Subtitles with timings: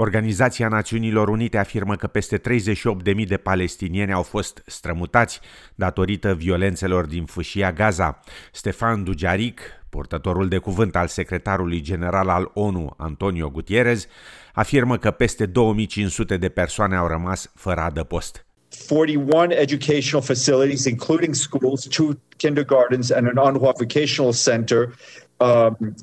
[0.00, 5.40] Organizația Națiunilor Unite afirmă că peste 38.000 de palestinieni au fost strămutați
[5.74, 8.20] datorită violențelor din fâșia Gaza.
[8.52, 14.06] Stefan Dujaric, purtătorul de cuvânt al secretarului general al ONU, Antonio Gutierrez,
[14.52, 18.46] afirmă că peste 2500 de persoane au rămas fără adăpost.
[18.88, 24.94] 41 educational facilities, including schools, two kindergartens, and an UNRWA vocational center
[25.36, 25.94] um,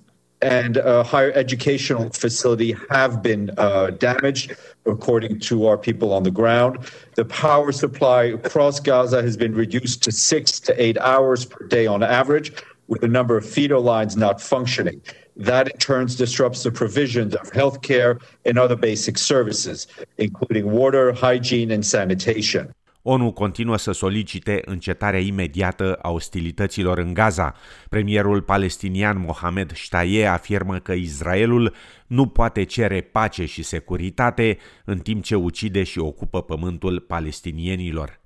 [0.45, 6.29] and a higher educational facility have been uh, damaged, according to our people on the
[6.29, 6.77] ground.
[7.15, 11.87] The power supply across Gaza has been reduced to six to eight hours per day
[11.87, 12.53] on average,
[12.87, 15.01] with a number of feeder lines not functioning.
[15.35, 19.87] That in turn disrupts the provisions of healthcare and other basic services,
[20.19, 22.71] including water, hygiene, and sanitation.
[23.07, 27.53] ONU continuă să solicite încetarea imediată a ostilităților în Gaza.
[27.89, 31.73] Premierul palestinian Mohamed Shtaye afirmă că Israelul
[32.07, 38.19] nu poate cere pace și securitate în timp ce ucide și ocupă pământul palestinienilor.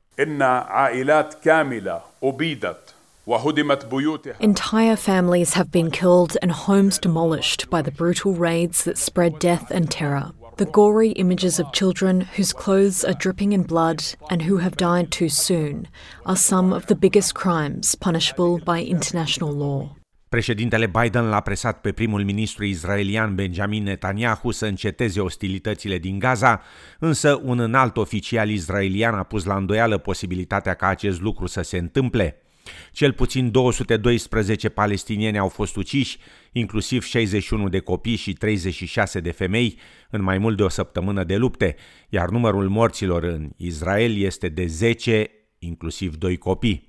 [4.39, 9.71] Entire families have been killed and homes demolished by the brutal raids that spread death
[9.71, 10.38] and terror.
[10.59, 15.09] The gory images of children whose clothes are dripping in blood and who have died
[15.09, 15.87] too soon
[16.25, 19.95] are some of the biggest crimes punishable by international law.
[20.29, 26.61] Președintele Biden l-a presat pe primul ministru israelian Benjamin Netanyahu să înceteze ostilitățile din Gaza,
[26.99, 31.77] însă un înalt oficial israelian a pus la îndoială posibilitatea ca acest lucru să se
[31.77, 32.41] întâmple.
[32.91, 36.17] Cel puțin 212 palestinieni au fost uciși,
[36.51, 39.77] inclusiv 61 de copii și 36 de femei,
[40.09, 41.75] în mai mult de o săptămână de lupte,
[42.09, 46.87] iar numărul morților în Israel este de 10, inclusiv 2 copii.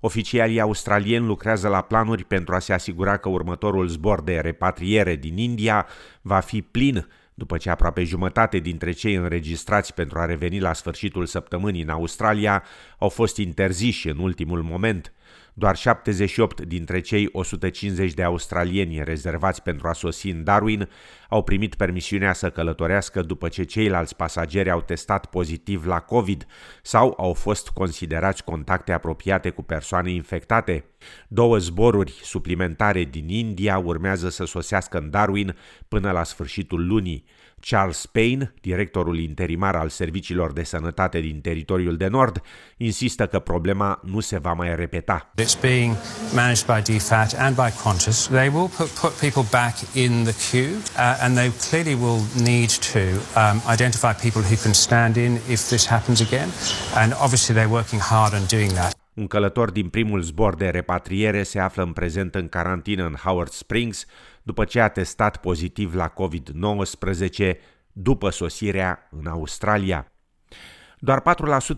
[0.00, 5.36] Oficialii australieni lucrează la planuri pentru a se asigura că următorul zbor de repatriere din
[5.36, 5.86] India
[6.22, 7.06] va fi plin
[7.40, 12.62] după ce aproape jumătate dintre cei înregistrați pentru a reveni la sfârșitul săptămânii în Australia
[12.98, 15.12] au fost interziși în ultimul moment–
[15.54, 20.88] doar 78 dintre cei 150 de australieni rezervați pentru a sosi în Darwin
[21.28, 26.46] au primit permisiunea să călătorească după ce ceilalți pasageri au testat pozitiv la COVID
[26.82, 30.84] sau au fost considerați contacte apropiate cu persoane infectate.
[31.28, 35.56] Două zboruri suplimentare din India urmează să sosească în Darwin
[35.88, 37.24] până la sfârșitul lunii.
[37.60, 42.42] Charles Payne, directorul interimar al serviciilor de sănătate din teritoriul de nord,
[42.76, 45.30] insistă că problema nu se va mai repeta.
[45.42, 45.96] It's being
[46.34, 48.26] managed by DFAT and by Qantas.
[48.26, 52.70] They will put, put people back in the queue uh, and they clearly will need
[52.92, 53.02] to
[53.40, 56.48] um, identify people who can stand in if this happens again.
[56.94, 58.94] And obviously they're working hard on doing that.
[59.14, 63.50] Un călător din primul zbor de repatriere se află în prezent în carantină în Howard
[63.50, 64.06] Springs,
[64.42, 67.52] după ce a testat pozitiv la COVID-19
[67.92, 70.12] după sosirea în Australia.
[70.98, 71.22] Doar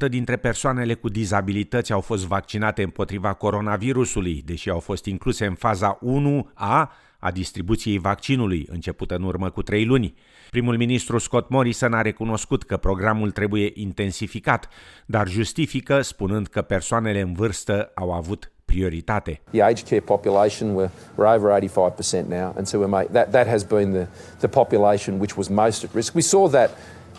[0.06, 5.54] 4% dintre persoanele cu dizabilități au fost vaccinate împotriva coronavirusului, deși au fost incluse în
[5.54, 10.14] faza 1A a distribuției vaccinului, începută în urmă cu trei luni.
[10.50, 14.68] Primul ministru Scott Morrison a recunoscut că programul trebuie intensificat,
[15.06, 19.38] dar justifică spunând că persoanele în vârstă au avut prioritate.
[19.52, 23.92] The aged care population we're, over 85% now and so we're that that has been
[23.92, 24.08] the
[24.40, 26.14] the population which was most at risk.
[26.14, 26.72] We saw that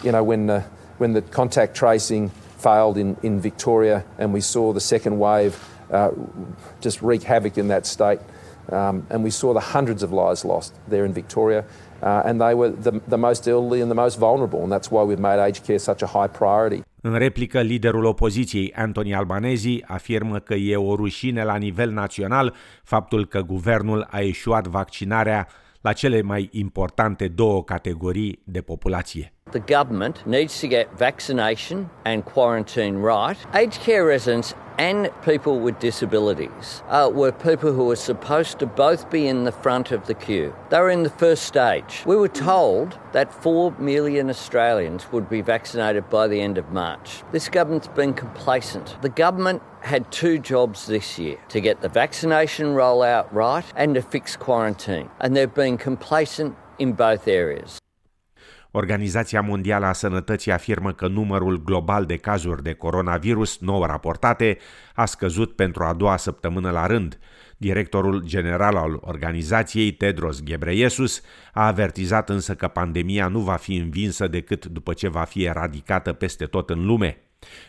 [0.03, 0.63] you know when uh,
[0.97, 5.57] when the contact tracing failed in in Victoria and we saw the second wave
[5.91, 6.11] uh,
[6.81, 8.19] just wreak havoc in that state.
[8.71, 11.65] Um, and we saw the hundreds of lives lost there in Victoria.
[12.01, 15.03] Uh, and they were the, the most elderly and the most vulnerable, and that's why
[15.03, 16.83] we've made aged care such a high priority.
[17.05, 22.53] În replică, liderul opoziției, Anthony Albanezi, afirmă că e o rușine la nivel național
[22.83, 25.47] faptul că guvernul a eșuat vaccinarea
[25.81, 29.32] la cele mai importante două categorii de populație.
[29.53, 33.37] The government needs to get vaccination and quarantine right.
[33.53, 39.11] Aged care residents and people with disabilities uh, were people who were supposed to both
[39.11, 40.55] be in the front of the queue.
[40.71, 42.01] They were in the first stage.
[42.07, 47.21] We were told that 4 million Australians would be vaccinated by the end of March.
[47.31, 48.97] This government's been complacent.
[49.03, 54.01] The government had two jobs this year to get the vaccination rollout right and to
[54.01, 57.82] fix quarantine, and they've been complacent in both areas.
[58.75, 64.57] Organizația Mondială a Sănătății afirmă că numărul global de cazuri de coronavirus nou raportate
[64.95, 67.19] a scăzut pentru a doua săptămână la rând.
[67.57, 71.21] Directorul general al organizației, Tedros Ghebreyesus,
[71.53, 76.13] a avertizat însă că pandemia nu va fi învinsă decât după ce va fi eradicată
[76.13, 77.17] peste tot în lume.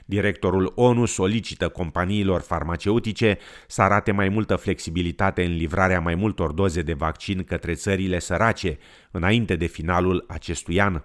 [0.04, 6.82] Directorul ONU solicită companiilor farmaceutice să arate mai multă flexibilitate în livrarea mai multor doze
[6.82, 8.78] de vaccin către țările sărace,
[9.10, 11.02] înainte de finalul acestui an.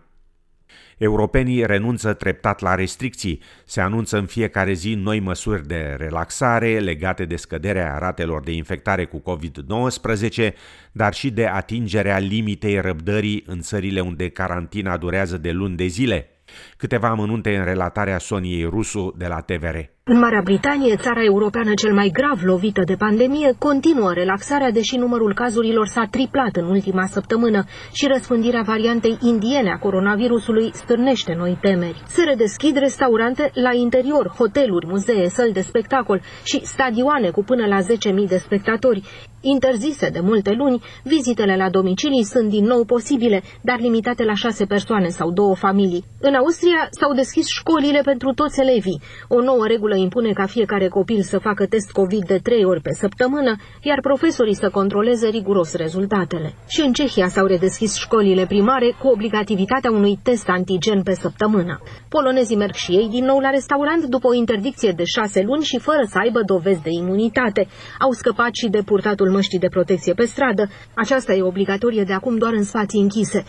[0.98, 3.42] Europenii renunță treptat la restricții.
[3.66, 9.06] Se anunță în fiecare zi noi măsuri de relaxare legate de scăderea ratelor de infectare
[9.06, 10.52] cu COVID-19,
[10.92, 16.39] dar și de atingerea limitei răbdării în țările unde carantina durează de luni de zile.
[16.78, 19.78] Câteva amănunte în relatarea Soniei Rusu de la TVR.
[20.12, 25.34] În Marea Britanie, țara europeană cel mai grav lovită de pandemie, continuă relaxarea, deși numărul
[25.34, 32.02] cazurilor s-a triplat în ultima săptămână și răspândirea variantei indiene a coronavirusului stârnește noi temeri.
[32.08, 37.80] Se redeschid restaurante la interior, hoteluri, muzee, săli de spectacol și stadioane cu până la
[37.82, 39.04] 10.000 de spectatori.
[39.42, 44.66] Interzise de multe luni, vizitele la domicilii sunt din nou posibile, dar limitate la șase
[44.66, 46.06] persoane sau două familii.
[46.20, 49.02] În Austria s-au deschis școlile pentru toți elevii.
[49.28, 52.94] O nouă regulă impune ca fiecare copil să facă test COVID de trei ori pe
[52.94, 56.54] săptămână, iar profesorii să controleze riguros rezultatele.
[56.68, 61.80] Și în Cehia s-au redeschis școlile primare cu obligativitatea unui test antigen pe săptămână.
[62.10, 65.80] Polonezii merg și ei din nou la restaurant după o interdicție de șase luni și
[65.80, 67.68] fără să aibă dovezi de imunitate.
[68.00, 70.70] Au scăpat și de purtatul măștii de protecție pe stradă.
[70.94, 73.46] Aceasta e obligatorie de acum doar în spații închise.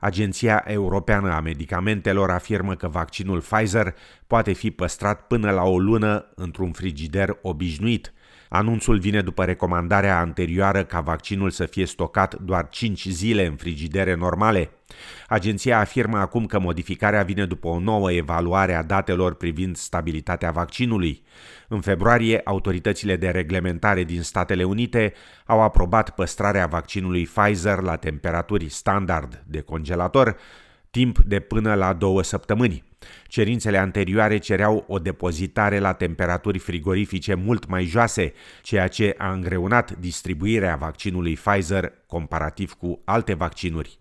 [0.00, 3.94] Agenția Europeană a Medicamentelor afirmă că vaccinul Pfizer
[4.26, 8.12] poate fi păstrat până la o lună într-un frigider obișnuit.
[8.52, 14.14] Anunțul vine după recomandarea anterioară ca vaccinul să fie stocat doar 5 zile în frigidere
[14.14, 14.70] normale.
[15.28, 21.22] Agenția afirmă acum că modificarea vine după o nouă evaluare a datelor privind stabilitatea vaccinului.
[21.68, 25.12] În februarie, autoritățile de reglementare din Statele Unite
[25.46, 30.36] au aprobat păstrarea vaccinului Pfizer la temperaturi standard de congelator,
[30.90, 32.84] timp de până la două săptămâni.
[33.26, 38.32] Cerințele anterioare cereau o depozitare la temperaturi frigorifice mult mai joase,
[38.62, 43.98] ceea ce a îngreunat distribuirea vaccinului Pfizer comparativ cu alte vaccinuri.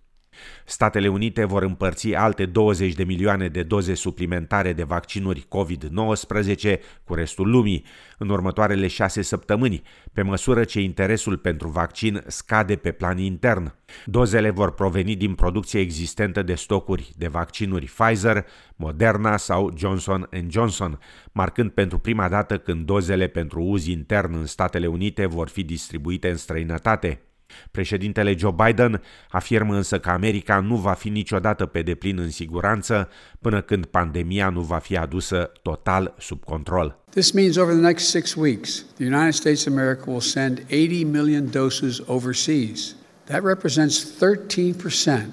[0.65, 7.13] Statele Unite vor împărți alte 20 de milioane de doze suplimentare de vaccinuri COVID-19 cu
[7.13, 7.85] restul lumii
[8.17, 9.81] în următoarele șase săptămâni,
[10.13, 13.73] pe măsură ce interesul pentru vaccin scade pe plan intern.
[14.05, 18.45] Dozele vor proveni din producție existentă de stocuri de vaccinuri Pfizer,
[18.75, 20.99] Moderna sau Johnson Johnson,
[21.31, 26.29] marcând pentru prima dată când dozele pentru uz intern în Statele Unite vor fi distribuite
[26.29, 27.28] în străinătate.
[27.71, 33.09] Președintele Joe Biden afirmă însă că America nu va fi niciodată pe deplin în siguranță
[33.39, 36.97] până când pandemia nu va fi adusă total sub control.
[37.09, 41.03] This means over the next six weeks, the United States of America will send 80
[41.03, 42.95] million doses overseas.
[43.25, 45.25] That represents 13%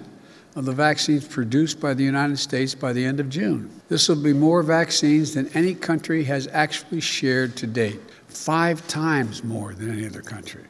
[0.54, 3.68] of the vaccines produced by the United States by the end of June.
[3.88, 9.42] This will be more vaccines than any country has actually shared to date, five times
[9.42, 10.64] more than any other country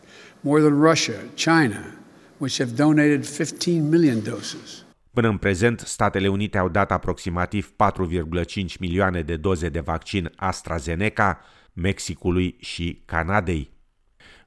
[0.46, 1.82] more than Russia, China,
[2.38, 4.84] which have donated 15 million doses.
[5.12, 11.40] Până în prezent, Statele Unite au dat aproximativ 4,5 milioane de doze de vaccin AstraZeneca,
[11.72, 13.70] Mexicului și Canadei.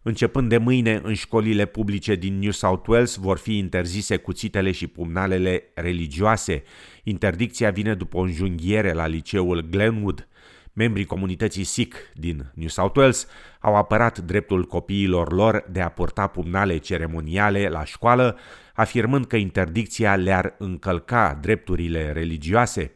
[0.02, 4.88] Începând de mâine, în școlile publice din New South Wales vor fi interzise cuțitele și
[4.88, 6.64] pumnalele religioase.
[7.04, 10.28] Interdicția vine după o înjunghiere la liceul Glenwood.
[10.74, 13.28] Membrii comunității Sikh din New South Wales
[13.60, 18.38] au apărat dreptul copiilor lor de a purta pumnale ceremoniale la școală,
[18.74, 22.92] afirmând că interdicția le-ar încălca drepturile religioase.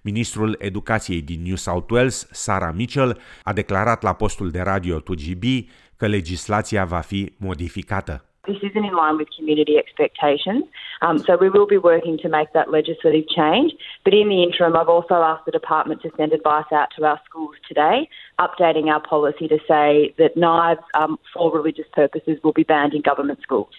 [0.00, 5.64] Ministrul Educației din New South Wales, Sarah Mitchell, a declarat la postul de radio 2GB
[5.96, 8.27] că legislația va fi modificată.
[8.48, 10.64] This isn't in line with community expectations.
[11.02, 13.72] Um, so we will be working to make that legislative change.
[14.04, 17.20] But in the interim, I've also asked the department to send advice out to our
[17.28, 18.08] schools today,
[18.40, 23.02] updating our policy to say that knives um, for religious purposes will be banned in
[23.02, 23.74] government schools.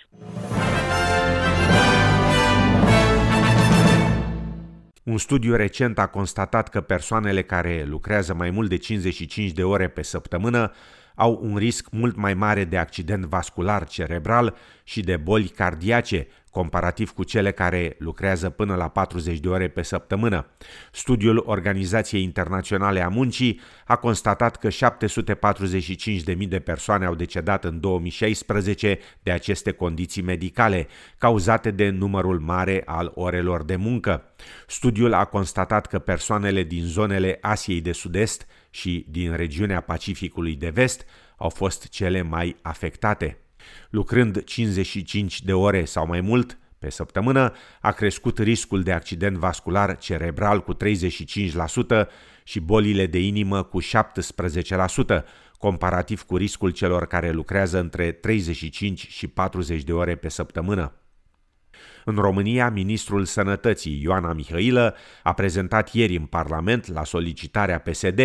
[5.04, 9.88] Un studiu recent a constatat că persoanele care lucrează mai mult de 55 de ore
[9.88, 10.72] pe săptămână
[11.20, 17.12] au un risc mult mai mare de accident vascular cerebral și de boli cardiace, comparativ
[17.12, 20.46] cu cele care lucrează până la 40 de ore pe săptămână.
[20.92, 29.00] Studiul Organizației Internaționale a Muncii a constatat că 745.000 de persoane au decedat în 2016
[29.24, 30.88] de aceste condiții medicale,
[31.18, 34.24] cauzate de numărul mare al orelor de muncă.
[34.68, 40.70] Studiul a constatat că persoanele din zonele Asiei de Sud-Est și din regiunea Pacificului de
[40.70, 41.06] Vest
[41.38, 43.38] au fost cele mai afectate.
[43.90, 49.98] Lucrând 55 de ore sau mai mult pe săptămână, a crescut riscul de accident vascular
[49.98, 50.78] cerebral cu 35%
[52.44, 53.86] și bolile de inimă cu 17%,
[55.58, 60.99] comparativ cu riscul celor care lucrează între 35 și 40 de ore pe săptămână.
[62.06, 68.20] În România, ministrul Sănătății Ioana Mihailă a prezentat ieri în Parlament, la solicitarea PSD,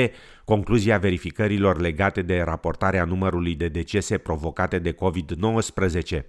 [0.44, 6.20] concluzia verificărilor legate de raportarea numărului de decese provocate de COVID-19.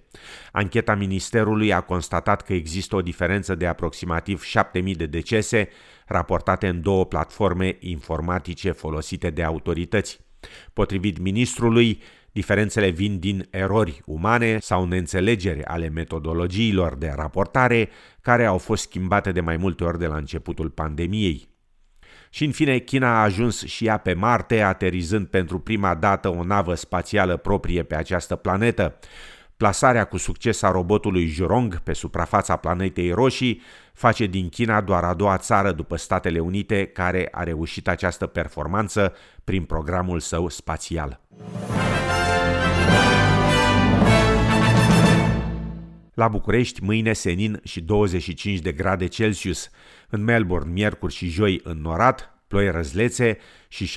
[0.52, 5.68] Ancheta ministerului a constatat că există o diferență de aproximativ 7.000 de decese
[6.06, 10.24] raportate în două platforme informatice folosite de autorități.
[10.72, 12.02] Potrivit ministrului,
[12.36, 17.88] Diferențele vin din erori umane sau neînțelegeri ale metodologiilor de raportare
[18.20, 21.48] care au fost schimbate de mai multe ori de la începutul pandemiei.
[22.30, 26.44] Și în fine, China a ajuns și ea pe Marte, aterizând pentru prima dată o
[26.44, 28.98] navă spațială proprie pe această planetă.
[29.56, 33.62] Plasarea cu succes a robotului Jurong pe suprafața planetei roșii
[33.92, 39.14] face din China doar a doua țară după Statele Unite care a reușit această performanță
[39.44, 41.20] prin programul său spațial.
[46.16, 49.70] La București, mâine senin și 25 de grade Celsius.
[50.08, 53.94] În Melbourne, miercuri și joi înnorat, ploi răzlețe și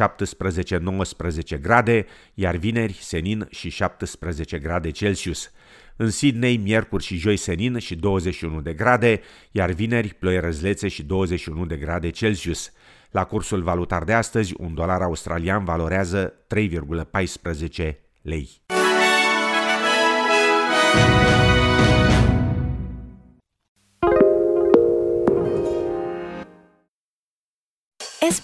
[1.56, 5.52] 17-19 grade, iar vineri senin și 17 grade Celsius.
[5.96, 9.22] În Sydney, miercuri și joi senin și 21 de grade,
[9.52, 12.72] iar vineri ploi răzlețe și 21 de grade Celsius.
[13.12, 18.50] La cursul valutar de astăzi, un dolar australian valorează 3,14 lei.